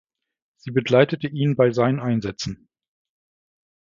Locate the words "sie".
0.57-0.71